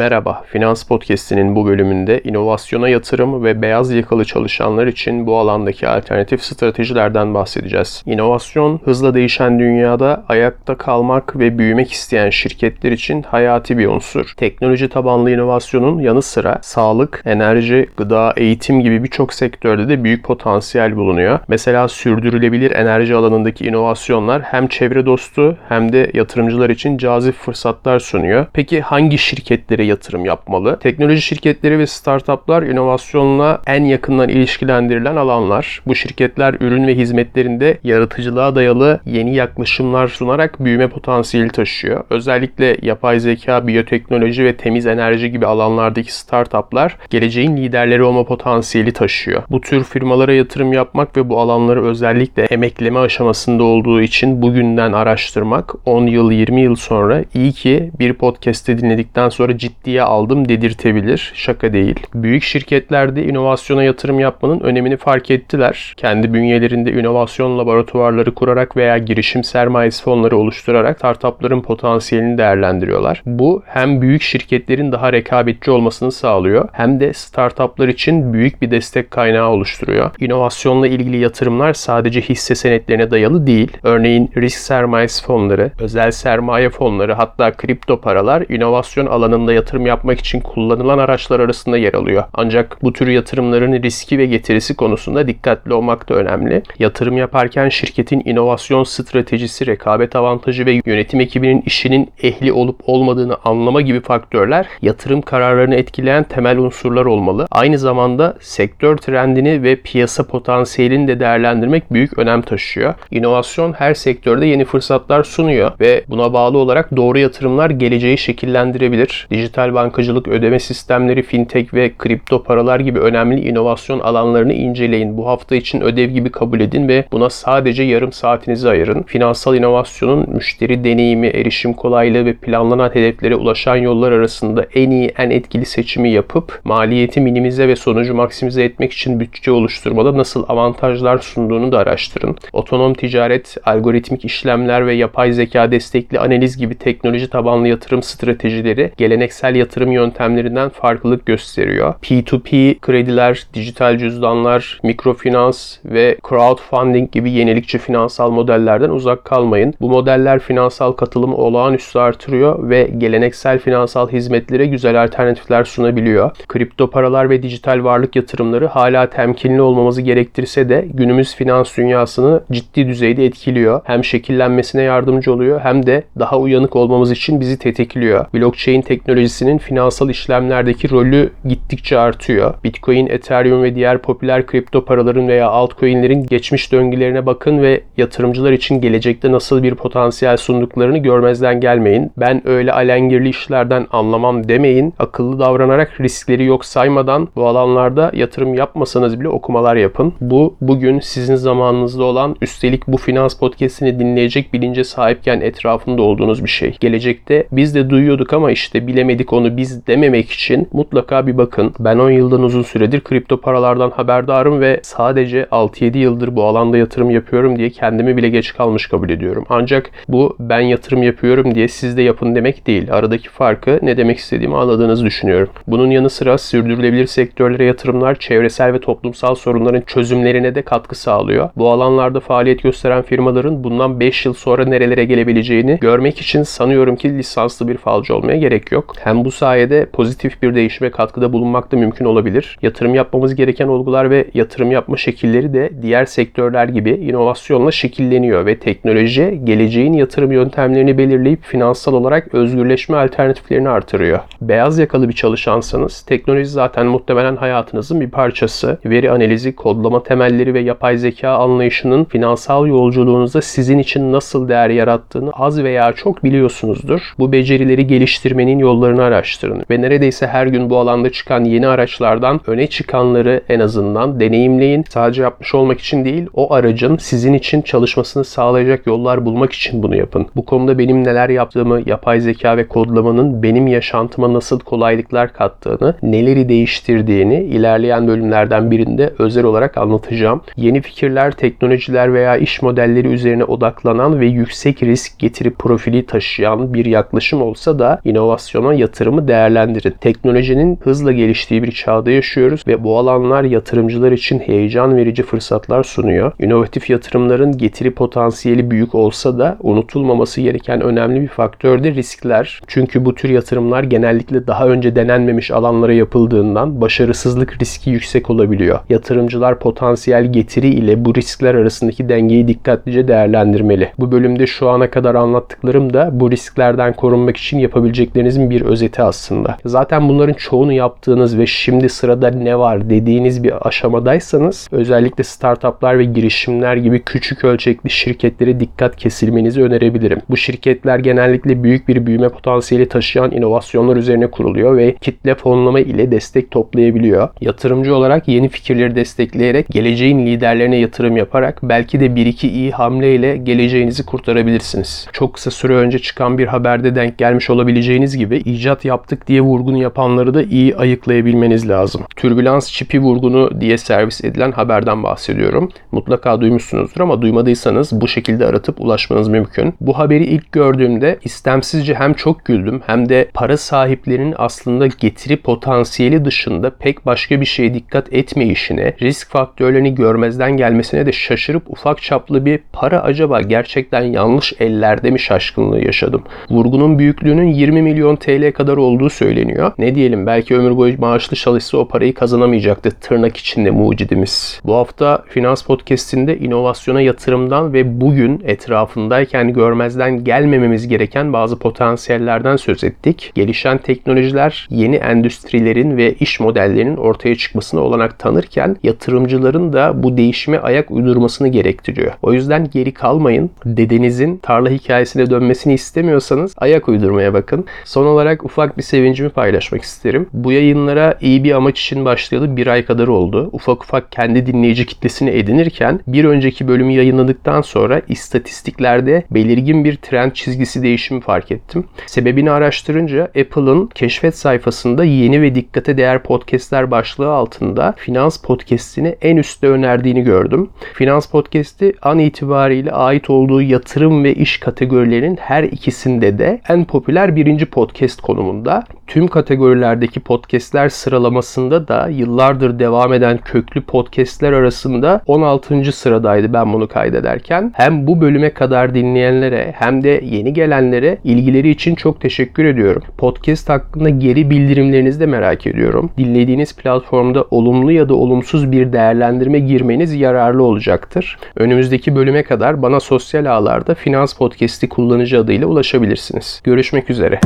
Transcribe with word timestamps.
Merhaba, 0.00 0.44
Finans 0.46 0.82
Podcast'inin 0.82 1.56
bu 1.56 1.66
bölümünde 1.66 2.20
inovasyona 2.24 2.88
yatırım 2.88 3.44
ve 3.44 3.62
beyaz 3.62 3.92
yakalı 3.92 4.24
çalışanlar 4.24 4.86
için 4.86 5.26
bu 5.26 5.38
alandaki 5.38 5.88
alternatif 5.88 6.42
stratejilerden 6.42 7.34
bahsedeceğiz. 7.34 8.02
İnovasyon, 8.06 8.80
hızla 8.84 9.14
değişen 9.14 9.58
dünyada 9.58 10.24
ayakta 10.28 10.74
kalmak 10.74 11.38
ve 11.38 11.58
büyümek 11.58 11.92
isteyen 11.92 12.30
şirketler 12.30 12.92
için 12.92 13.22
hayati 13.22 13.78
bir 13.78 13.86
unsur. 13.86 14.32
Teknoloji 14.36 14.88
tabanlı 14.88 15.30
inovasyonun 15.30 15.98
yanı 15.98 16.22
sıra 16.22 16.58
sağlık, 16.62 17.22
enerji, 17.24 17.88
gıda, 17.96 18.32
eğitim 18.36 18.80
gibi 18.80 19.04
birçok 19.04 19.34
sektörde 19.34 19.88
de 19.88 20.04
büyük 20.04 20.24
potansiyel 20.24 20.96
bulunuyor. 20.96 21.38
Mesela 21.48 21.88
sürdürülebilir 21.88 22.70
enerji 22.70 23.14
alanındaki 23.14 23.66
inovasyonlar 23.66 24.42
hem 24.42 24.68
çevre 24.68 25.06
dostu 25.06 25.56
hem 25.68 25.92
de 25.92 26.10
yatırımcılar 26.14 26.70
için 26.70 26.98
cazip 26.98 27.34
fırsatlar 27.34 27.98
sunuyor. 27.98 28.46
Peki 28.52 28.80
hangi 28.80 29.18
şirketlere 29.18 29.89
yatırım 29.90 30.24
yapmalı? 30.24 30.78
Teknoloji 30.78 31.22
şirketleri 31.22 31.78
ve 31.78 31.86
startuplar 31.86 32.62
inovasyonla 32.62 33.62
en 33.66 33.84
yakından 33.84 34.28
ilişkilendirilen 34.28 35.16
alanlar. 35.16 35.82
Bu 35.86 35.94
şirketler 35.94 36.54
ürün 36.60 36.86
ve 36.86 36.94
hizmetlerinde 36.94 37.78
yaratıcılığa 37.84 38.54
dayalı 38.54 39.00
yeni 39.06 39.34
yaklaşımlar 39.34 40.08
sunarak 40.08 40.64
büyüme 40.64 40.88
potansiyeli 40.88 41.48
taşıyor. 41.48 42.04
Özellikle 42.10 42.76
yapay 42.82 43.20
zeka, 43.20 43.66
biyoteknoloji 43.66 44.44
ve 44.44 44.56
temiz 44.56 44.86
enerji 44.86 45.30
gibi 45.30 45.46
alanlardaki 45.46 46.14
startuplar 46.14 46.96
geleceğin 47.10 47.56
liderleri 47.56 48.02
olma 48.02 48.24
potansiyeli 48.24 48.92
taşıyor. 48.92 49.42
Bu 49.50 49.60
tür 49.60 49.84
firmalara 49.84 50.32
yatırım 50.32 50.72
yapmak 50.72 51.16
ve 51.16 51.28
bu 51.28 51.40
alanları 51.40 51.84
özellikle 51.84 52.42
emekleme 52.42 52.98
aşamasında 52.98 53.62
olduğu 53.62 54.02
için 54.02 54.42
bugünden 54.42 54.92
araştırmak 54.92 55.74
10 55.86 56.06
yıl 56.06 56.30
20 56.30 56.60
yıl 56.60 56.74
sonra 56.74 57.24
iyi 57.34 57.52
ki 57.52 57.90
bir 57.98 58.12
podcast'te 58.12 58.78
dinledikten 58.78 59.28
sonra 59.28 59.58
ciddiye 59.70 60.02
aldım 60.02 60.48
dedirtebilir. 60.48 61.32
Şaka 61.34 61.72
değil. 61.72 62.00
Büyük 62.14 62.42
şirketlerde 62.42 63.24
inovasyona 63.24 63.82
yatırım 63.82 64.20
yapmanın 64.20 64.60
önemini 64.60 64.96
fark 64.96 65.30
ettiler. 65.30 65.94
Kendi 65.96 66.34
bünyelerinde 66.34 66.92
inovasyon 66.92 67.58
laboratuvarları 67.58 68.34
kurarak 68.34 68.76
veya 68.76 68.98
girişim 68.98 69.44
sermayesi 69.44 70.04
fonları 70.04 70.36
oluşturarak 70.36 70.98
startupların 70.98 71.60
potansiyelini 71.60 72.38
değerlendiriyorlar. 72.38 73.22
Bu 73.26 73.62
hem 73.66 74.02
büyük 74.02 74.22
şirketlerin 74.22 74.92
daha 74.92 75.12
rekabetçi 75.12 75.70
olmasını 75.70 76.12
sağlıyor 76.12 76.68
hem 76.72 77.00
de 77.00 77.12
startuplar 77.12 77.88
için 77.88 78.32
büyük 78.32 78.62
bir 78.62 78.70
destek 78.70 79.10
kaynağı 79.10 79.48
oluşturuyor. 79.48 80.10
İnovasyonla 80.18 80.86
ilgili 80.86 81.16
yatırımlar 81.16 81.72
sadece 81.72 82.20
hisse 82.20 82.54
senetlerine 82.54 83.10
dayalı 83.10 83.46
değil. 83.46 83.76
Örneğin 83.82 84.30
risk 84.36 84.58
sermayesi 84.58 85.24
fonları, 85.24 85.70
özel 85.80 86.10
sermaye 86.10 86.70
fonları 86.70 87.12
hatta 87.12 87.52
kripto 87.52 88.00
paralar 88.00 88.44
inovasyon 88.48 89.06
alanında 89.06 89.52
yatırım 89.60 89.86
yapmak 89.86 90.20
için 90.20 90.40
kullanılan 90.40 90.98
araçlar 90.98 91.40
arasında 91.40 91.76
yer 91.76 91.94
alıyor. 91.94 92.24
Ancak 92.34 92.78
bu 92.82 92.92
tür 92.92 93.08
yatırımların 93.08 93.82
riski 93.82 94.18
ve 94.18 94.26
getirisi 94.26 94.76
konusunda 94.76 95.26
dikkatli 95.26 95.74
olmak 95.74 96.08
da 96.08 96.14
önemli. 96.14 96.62
Yatırım 96.78 97.16
yaparken 97.16 97.68
şirketin 97.68 98.22
inovasyon 98.24 98.84
stratejisi, 98.84 99.66
rekabet 99.66 100.16
avantajı 100.16 100.66
ve 100.66 100.80
yönetim 100.86 101.20
ekibinin 101.20 101.62
işinin 101.66 102.10
ehli 102.22 102.52
olup 102.52 102.80
olmadığını 102.86 103.36
anlama 103.44 103.80
gibi 103.80 104.00
faktörler 104.00 104.66
yatırım 104.82 105.22
kararlarını 105.22 105.74
etkileyen 105.74 106.24
temel 106.24 106.58
unsurlar 106.58 107.04
olmalı. 107.04 107.46
Aynı 107.50 107.78
zamanda 107.78 108.36
sektör 108.40 108.96
trendini 108.96 109.62
ve 109.62 109.76
piyasa 109.76 110.26
potansiyelini 110.26 111.08
de 111.08 111.20
değerlendirmek 111.20 111.92
büyük 111.92 112.18
önem 112.18 112.42
taşıyor. 112.42 112.94
İnovasyon 113.10 113.72
her 113.72 113.94
sektörde 113.94 114.46
yeni 114.46 114.64
fırsatlar 114.64 115.24
sunuyor 115.24 115.72
ve 115.80 116.04
buna 116.08 116.32
bağlı 116.32 116.58
olarak 116.58 116.96
doğru 116.96 117.18
yatırımlar 117.18 117.70
geleceği 117.70 118.18
şekillendirebilir. 118.18 119.26
Dijital 119.30 119.49
bankacılık, 119.58 120.28
ödeme 120.28 120.58
sistemleri, 120.58 121.22
fintech 121.22 121.74
ve 121.74 121.90
kripto 121.98 122.42
paralar 122.42 122.80
gibi 122.80 122.98
önemli 122.98 123.48
inovasyon 123.48 124.00
alanlarını 124.00 124.52
inceleyin. 124.52 125.16
Bu 125.16 125.26
hafta 125.26 125.56
için 125.56 125.80
ödev 125.80 126.10
gibi 126.10 126.30
kabul 126.30 126.60
edin 126.60 126.88
ve 126.88 127.04
buna 127.12 127.30
sadece 127.30 127.82
yarım 127.82 128.12
saatinizi 128.12 128.68
ayırın. 128.68 129.02
Finansal 129.02 129.54
inovasyonun 129.54 130.26
müşteri 130.34 130.84
deneyimi, 130.84 131.26
erişim 131.26 131.72
kolaylığı 131.72 132.24
ve 132.24 132.32
planlanan 132.32 132.90
hedeflere 132.94 133.34
ulaşan 133.34 133.76
yollar 133.76 134.12
arasında 134.12 134.66
en 134.74 134.90
iyi, 134.90 135.12
en 135.18 135.30
etkili 135.30 135.66
seçimi 135.66 136.10
yapıp 136.10 136.60
maliyeti 136.64 137.20
minimize 137.20 137.68
ve 137.68 137.76
sonucu 137.76 138.14
maksimize 138.14 138.64
etmek 138.64 138.92
için 138.92 139.20
bütçe 139.20 139.50
oluşturmada 139.50 140.16
nasıl 140.16 140.44
avantajlar 140.48 141.18
sunduğunu 141.18 141.72
da 141.72 141.78
araştırın. 141.78 142.36
Otonom 142.52 142.94
ticaret, 142.94 143.56
algoritmik 143.64 144.24
işlemler 144.24 144.86
ve 144.86 144.94
yapay 144.94 145.32
zeka 145.32 145.70
destekli 145.72 146.18
analiz 146.18 146.56
gibi 146.56 146.74
teknoloji 146.74 147.30
tabanlı 147.30 147.68
yatırım 147.68 148.02
stratejileri 148.02 148.92
geleneksel 148.96 149.39
yatırım 149.48 149.92
yöntemlerinden 149.92 150.68
farklılık 150.68 151.26
gösteriyor. 151.26 151.94
P2P 152.02 152.80
krediler, 152.80 153.46
dijital 153.54 153.98
cüzdanlar, 153.98 154.80
mikrofinans 154.82 155.76
ve 155.84 156.16
crowdfunding 156.28 157.12
gibi 157.12 157.30
yenilikçi 157.30 157.78
finansal 157.78 158.30
modellerden 158.30 158.90
uzak 158.90 159.24
kalmayın. 159.24 159.74
Bu 159.80 159.90
modeller 159.90 160.38
finansal 160.38 160.92
katılımı 160.92 161.36
olağanüstü 161.36 161.98
artırıyor 161.98 162.68
ve 162.68 162.90
geleneksel 162.98 163.58
finansal 163.58 164.08
hizmetlere 164.08 164.66
güzel 164.66 165.02
alternatifler 165.04 165.64
sunabiliyor. 165.64 166.30
Kripto 166.48 166.90
paralar 166.90 167.30
ve 167.30 167.42
dijital 167.42 167.84
varlık 167.84 168.16
yatırımları 168.16 168.66
hala 168.66 169.10
temkinli 169.10 169.62
olmamızı 169.62 170.02
gerektirse 170.02 170.68
de 170.68 170.88
günümüz 170.94 171.34
finans 171.34 171.76
dünyasını 171.76 172.42
ciddi 172.52 172.86
düzeyde 172.86 173.24
etkiliyor. 173.24 173.80
Hem 173.84 174.04
şekillenmesine 174.04 174.82
yardımcı 174.82 175.32
oluyor 175.32 175.60
hem 175.60 175.86
de 175.86 176.02
daha 176.18 176.38
uyanık 176.38 176.76
olmamız 176.76 177.10
için 177.10 177.40
bizi 177.40 177.58
tetikliyor. 177.58 178.26
Blockchain 178.34 178.82
teknolojisinin 179.30 179.58
finansal 179.58 180.10
işlemlerdeki 180.10 180.90
rolü 180.90 181.30
gittikçe 181.44 181.98
artıyor. 181.98 182.54
Bitcoin, 182.64 183.06
Ethereum 183.06 183.62
ve 183.62 183.74
diğer 183.74 183.98
popüler 183.98 184.46
kripto 184.46 184.84
paraların 184.84 185.28
veya 185.28 185.48
altcoin'lerin 185.48 186.26
geçmiş 186.26 186.72
döngülerine 186.72 187.26
bakın 187.26 187.62
ve 187.62 187.80
yatırımcılar 187.96 188.52
için 188.52 188.80
gelecekte 188.80 189.32
nasıl 189.32 189.62
bir 189.62 189.74
potansiyel 189.74 190.36
sunduklarını 190.36 190.98
görmezden 190.98 191.60
gelmeyin. 191.60 192.10
Ben 192.16 192.48
öyle 192.48 192.72
alengirli 192.72 193.28
işlerden 193.28 193.86
anlamam 193.90 194.48
demeyin. 194.48 194.94
Akıllı 194.98 195.38
davranarak 195.38 196.00
riskleri 196.00 196.44
yok 196.44 196.64
saymadan 196.64 197.28
bu 197.36 197.46
alanlarda 197.46 198.10
yatırım 198.14 198.54
yapmasanız 198.54 199.20
bile 199.20 199.28
okumalar 199.28 199.76
yapın. 199.76 200.12
Bu 200.20 200.56
bugün 200.60 201.00
sizin 201.00 201.34
zamanınızda 201.34 202.04
olan 202.04 202.36
üstelik 202.40 202.86
bu 202.88 202.96
finans 202.96 203.34
podcast'ini 203.34 203.98
dinleyecek 203.98 204.52
bilince 204.52 204.84
sahipken 204.84 205.40
etrafında 205.40 206.02
olduğunuz 206.02 206.44
bir 206.44 206.50
şey. 206.50 206.76
Gelecekte 206.80 207.46
biz 207.52 207.74
de 207.74 207.90
duyuyorduk 207.90 208.32
ama 208.32 208.50
işte 208.50 208.86
bilemedik 209.20 209.32
onu 209.32 209.56
biz 209.56 209.86
dememek 209.86 210.30
için 210.30 210.68
mutlaka 210.72 211.26
bir 211.26 211.38
bakın. 211.38 211.74
Ben 211.78 211.98
10 211.98 212.10
yıldan 212.10 212.42
uzun 212.42 212.62
süredir 212.62 213.00
kripto 213.00 213.40
paralardan 213.40 213.90
haberdarım 213.90 214.60
ve 214.60 214.80
sadece 214.82 215.42
6-7 215.42 215.98
yıldır 215.98 216.36
bu 216.36 216.44
alanda 216.44 216.78
yatırım 216.78 217.10
yapıyorum 217.10 217.58
diye 217.58 217.70
kendimi 217.70 218.16
bile 218.16 218.28
geç 218.28 218.54
kalmış 218.54 218.86
kabul 218.86 219.10
ediyorum. 219.10 219.44
Ancak 219.48 219.90
bu 220.08 220.36
ben 220.38 220.60
yatırım 220.60 221.02
yapıyorum 221.02 221.54
diye 221.54 221.68
siz 221.68 221.96
de 221.96 222.02
yapın 222.02 222.34
demek 222.34 222.66
değil. 222.66 222.92
Aradaki 222.92 223.28
farkı 223.28 223.78
ne 223.82 223.96
demek 223.96 224.18
istediğimi 224.18 224.56
anladığınızı 224.56 225.04
düşünüyorum. 225.04 225.48
Bunun 225.66 225.90
yanı 225.90 226.10
sıra 226.10 226.38
sürdürülebilir 226.38 227.06
sektörlere 227.06 227.64
yatırımlar 227.64 228.14
çevresel 228.14 228.72
ve 228.72 228.80
toplumsal 228.80 229.34
sorunların 229.34 229.80
çözümlerine 229.80 230.54
de 230.54 230.62
katkı 230.62 230.94
sağlıyor. 230.94 231.50
Bu 231.56 231.70
alanlarda 231.70 232.20
faaliyet 232.20 232.62
gösteren 232.62 233.02
firmaların 233.02 233.64
bundan 233.64 234.00
5 234.00 234.26
yıl 234.26 234.34
sonra 234.34 234.64
nerelere 234.64 235.04
gelebileceğini 235.04 235.78
görmek 235.80 236.20
için 236.20 236.42
sanıyorum 236.42 236.96
ki 236.96 237.18
lisanslı 237.18 237.68
bir 237.68 237.76
falcı 237.76 238.14
olmaya 238.14 238.36
gerek 238.38 238.72
yok. 238.72 238.94
Hem 239.04 239.09
bu 239.24 239.30
sayede 239.30 239.86
pozitif 239.86 240.42
bir 240.42 240.54
değişime 240.54 240.90
katkıda 240.90 241.32
bulunmak 241.32 241.72
da 241.72 241.76
mümkün 241.76 242.04
olabilir. 242.04 242.58
Yatırım 242.62 242.94
yapmamız 242.94 243.34
gereken 243.34 243.68
olgular 243.68 244.10
ve 244.10 244.26
yatırım 244.34 244.70
yapma 244.70 244.96
şekilleri 244.96 245.52
de 245.52 245.70
diğer 245.82 246.04
sektörler 246.04 246.68
gibi 246.68 246.90
inovasyonla 246.90 247.70
şekilleniyor 247.70 248.46
ve 248.46 248.58
teknoloji 248.58 249.40
geleceğin 249.44 249.92
yatırım 249.92 250.32
yöntemlerini 250.32 250.98
belirleyip 250.98 251.44
finansal 251.44 251.94
olarak 251.94 252.34
özgürleşme 252.34 252.96
alternatiflerini 252.96 253.68
artırıyor. 253.68 254.20
Beyaz 254.40 254.78
yakalı 254.78 255.08
bir 255.08 255.14
çalışansanız 255.14 256.02
teknoloji 256.02 256.50
zaten 256.50 256.86
muhtemelen 256.86 257.36
hayatınızın 257.36 258.00
bir 258.00 258.10
parçası. 258.10 258.78
Veri 258.84 259.10
analizi, 259.10 259.56
kodlama 259.56 260.02
temelleri 260.02 260.54
ve 260.54 260.60
yapay 260.60 260.96
zeka 260.96 261.30
anlayışının 261.30 262.04
finansal 262.04 262.66
yolculuğunuzda 262.66 263.42
sizin 263.42 263.78
için 263.78 264.12
nasıl 264.12 264.48
değer 264.48 264.70
yarattığını 264.70 265.30
az 265.30 265.62
veya 265.64 265.92
çok 265.92 266.24
biliyorsunuzdur. 266.24 267.14
Bu 267.18 267.32
becerileri 267.32 267.86
geliştirmenin 267.86 268.58
yollarını 268.58 268.99
araştırın 269.02 269.62
ve 269.70 269.82
neredeyse 269.82 270.26
her 270.26 270.46
gün 270.46 270.70
bu 270.70 270.78
alanda 270.78 271.12
çıkan 271.12 271.44
yeni 271.44 271.68
araçlardan 271.68 272.40
öne 272.46 272.66
çıkanları 272.66 273.40
en 273.48 273.60
azından 273.60 274.20
deneyimleyin. 274.20 274.84
Sadece 274.88 275.22
yapmış 275.22 275.54
olmak 275.54 275.80
için 275.80 276.04
değil, 276.04 276.26
o 276.34 276.52
aracın 276.52 276.96
sizin 276.96 277.34
için 277.34 277.62
çalışmasını 277.62 278.24
sağlayacak 278.24 278.86
yollar 278.86 279.24
bulmak 279.24 279.52
için 279.52 279.82
bunu 279.82 279.96
yapın. 279.96 280.26
Bu 280.36 280.44
konuda 280.44 280.78
benim 280.78 281.04
neler 281.04 281.28
yaptığımı, 281.28 281.82
yapay 281.86 282.20
zeka 282.20 282.56
ve 282.56 282.68
kodlamanın 282.68 283.42
benim 283.42 283.66
yaşantıma 283.66 284.32
nasıl 284.32 284.60
kolaylıklar 284.60 285.32
kattığını, 285.32 285.94
neleri 286.02 286.48
değiştirdiğini 286.48 287.44
ilerleyen 287.44 288.08
bölümlerden 288.08 288.70
birinde 288.70 289.14
özel 289.18 289.44
olarak 289.44 289.78
anlatacağım. 289.78 290.40
Yeni 290.56 290.80
fikirler, 290.80 291.32
teknolojiler 291.32 292.14
veya 292.14 292.36
iş 292.36 292.62
modelleri 292.62 293.08
üzerine 293.08 293.44
odaklanan 293.44 294.20
ve 294.20 294.26
yüksek 294.26 294.82
risk 294.82 295.18
getirip 295.18 295.58
profili 295.58 296.06
taşıyan 296.06 296.74
bir 296.74 296.84
yaklaşım 296.84 297.42
olsa 297.42 297.78
da 297.78 298.00
inovasyona 298.04 298.74
yatırımı 298.80 299.28
değerlendirin. 299.28 299.94
Teknolojinin 300.00 300.78
hızla 300.82 301.12
geliştiği 301.12 301.62
bir 301.62 301.72
çağda 301.72 302.10
yaşıyoruz 302.10 302.64
ve 302.66 302.84
bu 302.84 302.98
alanlar 302.98 303.44
yatırımcılar 303.44 304.12
için 304.12 304.38
heyecan 304.38 304.96
verici 304.96 305.22
fırsatlar 305.22 305.84
sunuyor. 305.84 306.32
İnovatif 306.38 306.90
yatırımların 306.90 307.58
getiri 307.58 307.90
potansiyeli 307.90 308.70
büyük 308.70 308.94
olsa 308.94 309.38
da 309.38 309.56
unutulmaması 309.60 310.40
gereken 310.40 310.80
önemli 310.80 311.20
bir 311.20 311.28
faktör 311.28 311.84
de 311.84 311.94
riskler. 311.94 312.60
Çünkü 312.66 313.04
bu 313.04 313.14
tür 313.14 313.28
yatırımlar 313.28 313.82
genellikle 313.82 314.46
daha 314.46 314.68
önce 314.68 314.96
denenmemiş 314.96 315.50
alanlara 315.50 315.92
yapıldığından 315.92 316.80
başarısızlık 316.80 317.62
riski 317.62 317.90
yüksek 317.90 318.30
olabiliyor. 318.30 318.78
Yatırımcılar 318.88 319.58
potansiyel 319.58 320.32
getiri 320.32 320.68
ile 320.68 321.04
bu 321.04 321.14
riskler 321.14 321.54
arasındaki 321.54 322.08
dengeyi 322.08 322.48
dikkatlice 322.48 323.08
değerlendirmeli. 323.08 323.88
Bu 323.98 324.12
bölümde 324.12 324.46
şu 324.46 324.68
ana 324.68 324.90
kadar 324.90 325.14
anlattıklarım 325.14 325.92
da 325.94 326.10
bu 326.12 326.30
risklerden 326.30 326.92
korunmak 326.92 327.36
için 327.36 327.58
yapabileceklerinizin 327.58 328.50
bir 328.50 328.60
özeti 328.70 329.02
aslında. 329.02 329.56
Zaten 329.64 330.08
bunların 330.08 330.32
çoğunu 330.32 330.72
yaptığınız 330.72 331.38
ve 331.38 331.46
şimdi 331.46 331.88
sırada 331.88 332.30
ne 332.30 332.58
var 332.58 332.90
dediğiniz 332.90 333.44
bir 333.44 333.68
aşamadaysanız 333.68 334.68
özellikle 334.72 335.24
startuplar 335.24 335.98
ve 335.98 336.04
girişimler 336.04 336.76
gibi 336.76 337.02
küçük 337.02 337.44
ölçekli 337.44 337.90
şirketlere 337.90 338.60
dikkat 338.60 338.96
kesilmenizi 338.96 339.62
önerebilirim. 339.62 340.18
Bu 340.30 340.36
şirketler 340.36 340.98
genellikle 340.98 341.62
büyük 341.62 341.88
bir 341.88 342.06
büyüme 342.06 342.28
potansiyeli 342.28 342.88
taşıyan 342.88 343.30
inovasyonlar 343.30 343.96
üzerine 343.96 344.26
kuruluyor 344.26 344.76
ve 344.76 344.94
kitle 344.94 345.34
fonlama 345.34 345.80
ile 345.80 346.10
destek 346.10 346.50
toplayabiliyor. 346.50 347.28
Yatırımcı 347.40 347.94
olarak 347.94 348.28
yeni 348.28 348.48
fikirleri 348.48 348.94
destekleyerek 348.94 349.68
geleceğin 349.68 350.26
liderlerine 350.26 350.76
yatırım 350.76 351.16
yaparak 351.16 351.58
belki 351.62 352.00
de 352.00 352.16
bir 352.16 352.26
iki 352.26 352.48
iyi 352.48 352.70
hamleyle 352.70 353.36
geleceğinizi 353.36 354.06
kurtarabilirsiniz. 354.06 355.06
Çok 355.12 355.34
kısa 355.34 355.50
süre 355.50 355.74
önce 355.74 355.98
çıkan 355.98 356.38
bir 356.38 356.46
haberde 356.46 356.94
denk 356.94 357.18
gelmiş 357.18 357.50
olabileceğiniz 357.50 358.16
gibi 358.16 358.36
icat 358.60 358.84
yaptık 358.84 359.26
diye 359.26 359.40
vurgunu 359.40 359.78
yapanları 359.78 360.34
da 360.34 360.42
iyi 360.42 360.76
ayıklayabilmeniz 360.76 361.68
lazım. 361.68 362.02
Türbülans 362.16 362.72
çipi 362.72 363.00
vurgunu 363.00 363.60
diye 363.60 363.78
servis 363.78 364.24
edilen 364.24 364.52
haberden 364.52 365.02
bahsediyorum. 365.02 365.68
Mutlaka 365.92 366.40
duymuşsunuzdur 366.40 367.00
ama 367.00 367.22
duymadıysanız 367.22 368.00
bu 368.00 368.08
şekilde 368.08 368.46
aratıp 368.46 368.80
ulaşmanız 368.80 369.28
mümkün. 369.28 369.74
Bu 369.80 369.98
haberi 369.98 370.24
ilk 370.24 370.52
gördüğümde 370.52 371.18
istemsizce 371.24 371.94
hem 371.94 372.14
çok 372.14 372.44
güldüm 372.44 372.82
hem 372.86 373.08
de 373.08 373.28
para 373.34 373.56
sahiplerinin 373.56 374.34
aslında 374.38 374.86
getiri 374.86 375.36
potansiyeli 375.36 376.24
dışında 376.24 376.70
pek 376.70 377.06
başka 377.06 377.40
bir 377.40 377.46
şeye 377.46 377.74
dikkat 377.74 378.12
etmeyişine, 378.12 378.94
risk 379.02 379.30
faktörlerini 379.30 379.94
görmezden 379.94 380.56
gelmesine 380.56 381.06
de 381.06 381.12
şaşırıp 381.12 381.70
ufak 381.70 382.02
çaplı 382.02 382.44
bir 382.44 382.60
para 382.72 383.02
acaba 383.02 383.40
gerçekten 383.40 384.02
yanlış 384.02 384.52
ellerde 384.60 385.10
mi 385.10 385.20
şaşkınlığı 385.20 385.84
yaşadım. 385.84 386.22
Vurgunun 386.50 386.98
büyüklüğünün 386.98 387.46
20 387.46 387.82
milyon 387.82 388.16
TL 388.16 388.49
kadar 388.52 388.76
olduğu 388.76 389.10
söyleniyor. 389.10 389.72
Ne 389.78 389.94
diyelim 389.94 390.26
belki 390.26 390.56
ömür 390.56 390.76
boyu 390.76 390.94
maaşlı 390.98 391.36
çalışsa 391.36 391.78
o 391.78 391.88
parayı 391.88 392.14
kazanamayacaktı 392.14 392.90
tırnak 392.90 393.36
içinde 393.36 393.70
mucidimiz. 393.70 394.60
Bu 394.64 394.74
hafta 394.74 395.24
Finans 395.28 395.62
Podcast'inde 395.62 396.38
inovasyona 396.38 397.00
yatırımdan 397.00 397.72
ve 397.72 398.00
bugün 398.00 398.42
etrafındayken 398.44 399.52
görmezden 399.52 400.24
gelmememiz 400.24 400.88
gereken 400.88 401.32
bazı 401.32 401.58
potansiyellerden 401.58 402.56
söz 402.56 402.84
ettik. 402.84 403.32
Gelişen 403.34 403.78
teknolojiler 403.78 404.68
yeni 404.70 404.96
endüstrilerin 404.96 405.96
ve 405.96 406.14
iş 406.14 406.40
modellerinin 406.40 406.96
ortaya 406.96 407.34
çıkmasına 407.34 407.80
olanak 407.80 408.18
tanırken 408.18 408.76
yatırımcıların 408.82 409.72
da 409.72 410.02
bu 410.02 410.16
değişime 410.16 410.58
ayak 410.58 410.90
uydurmasını 410.90 411.48
gerektiriyor. 411.48 412.12
O 412.22 412.32
yüzden 412.32 412.70
geri 412.70 412.92
kalmayın. 412.92 413.50
Dedenizin 413.64 414.36
tarla 414.36 414.70
hikayesine 414.70 415.30
dönmesini 415.30 415.74
istemiyorsanız 415.74 416.54
ayak 416.56 416.88
uydurmaya 416.88 417.34
bakın. 417.34 417.64
Son 417.84 418.06
olarak 418.06 418.39
ufak 418.44 418.78
bir 418.78 418.82
sevincimi 418.82 419.28
paylaşmak 419.28 419.82
isterim. 419.82 420.26
Bu 420.32 420.52
yayınlara 420.52 421.18
iyi 421.20 421.44
bir 421.44 421.52
amaç 421.52 421.80
için 421.80 422.04
başlayalı 422.04 422.56
bir 422.56 422.66
ay 422.66 422.84
kadar 422.84 423.08
oldu. 423.08 423.50
Ufak 423.52 423.84
ufak 423.84 424.12
kendi 424.12 424.46
dinleyici 424.46 424.86
kitlesini 424.86 425.30
edinirken 425.30 426.00
bir 426.06 426.24
önceki 426.24 426.68
bölümü 426.68 426.92
yayınladıktan 426.92 427.60
sonra 427.60 428.02
istatistiklerde 428.08 429.24
belirgin 429.30 429.84
bir 429.84 429.96
trend 429.96 430.32
çizgisi 430.32 430.82
değişimi 430.82 431.20
fark 431.20 431.52
ettim. 431.52 431.84
Sebebini 432.06 432.50
araştırınca 432.50 433.24
Apple'ın 433.24 433.86
keşfet 433.86 434.36
sayfasında 434.36 435.04
yeni 435.04 435.42
ve 435.42 435.54
dikkate 435.54 435.96
değer 435.96 436.22
podcastler 436.22 436.90
başlığı 436.90 437.32
altında 437.32 437.94
Finans 437.96 438.42
Podcast'ini 438.42 439.16
en 439.22 439.36
üstte 439.36 439.66
önerdiğini 439.66 440.22
gördüm. 440.22 440.70
Finans 440.94 441.26
Podcast'i 441.26 441.94
an 442.02 442.18
itibariyle 442.18 442.92
ait 442.92 443.30
olduğu 443.30 443.62
yatırım 443.62 444.24
ve 444.24 444.34
iş 444.34 444.58
kategorilerinin 444.58 445.36
her 445.36 445.62
ikisinde 445.62 446.38
de 446.38 446.60
en 446.68 446.84
popüler 446.84 447.36
birinci 447.36 447.66
podcast 447.66 448.20
konumunda. 448.30 448.84
Tüm 449.06 449.28
kategorilerdeki 449.28 450.20
podcastler 450.20 450.88
sıralamasında 450.88 451.88
da 451.88 452.08
yıllardır 452.08 452.78
devam 452.78 453.12
eden 453.12 453.38
köklü 453.44 453.80
podcastler 453.80 454.52
arasında 454.52 455.22
16. 455.26 455.92
sıradaydı 455.92 456.52
ben 456.52 456.72
bunu 456.72 456.88
kaydederken. 456.88 457.72
Hem 457.76 458.06
bu 458.06 458.20
bölüme 458.20 458.50
kadar 458.50 458.94
dinleyenlere 458.94 459.74
hem 459.76 460.04
de 460.04 460.20
yeni 460.24 460.52
gelenlere 460.52 461.18
ilgileri 461.24 461.70
için 461.70 461.94
çok 461.94 462.20
teşekkür 462.20 462.64
ediyorum. 462.64 463.02
Podcast 463.18 463.68
hakkında 463.68 464.08
geri 464.08 464.50
bildirimlerinizi 464.50 465.20
de 465.20 465.26
merak 465.26 465.66
ediyorum. 465.66 466.10
Dinlediğiniz 466.18 466.76
platformda 466.76 467.44
olumlu 467.50 467.92
ya 467.92 468.08
da 468.08 468.14
olumsuz 468.14 468.72
bir 468.72 468.92
değerlendirme 468.92 469.58
girmeniz 469.58 470.14
yararlı 470.14 470.62
olacaktır. 470.62 471.38
Önümüzdeki 471.56 472.16
bölüme 472.16 472.42
kadar 472.42 472.82
bana 472.82 473.00
sosyal 473.00 473.44
ağlarda 473.44 473.94
Finans 473.94 474.32
Podcast'i 474.34 474.88
kullanıcı 474.88 475.40
adıyla 475.40 475.66
ulaşabilirsiniz. 475.66 476.60
Görüşmek 476.64 477.10
üzere. 477.10 477.40